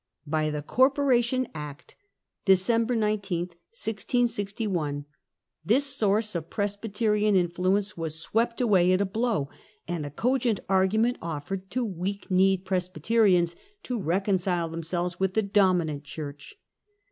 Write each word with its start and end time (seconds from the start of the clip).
By 0.25 0.45
19,1661. 0.45 0.51
the 0.53 0.61
Corporation 0.63 1.47
Act 1.53 1.95
(December 2.45 2.95
19, 2.95 3.39
1661) 3.49 5.05
this 5.63 5.85
source 5.95 6.33
of 6.33 6.49
Presbyterian 6.49 7.35
influence 7.35 7.95
was 7.95 8.19
swept 8.19 8.59
away 8.59 8.91
at 8.93 8.99
a 9.01 9.05
blow, 9.05 9.49
and 9.87 10.03
a 10.03 10.09
cogent 10.09 10.59
argument 10.67 11.19
offered 11.21 11.69
to 11.69 11.85
weak 11.85 12.31
kneed 12.31 12.65
Pres 12.65 12.89
byterians 12.89 13.53
to 13.83 14.01
reconcile 14.01 14.69
themselves 14.69 15.19
with 15.19 15.35
the 15.35 15.43
dominant 15.43 16.03
Church. 16.03 16.55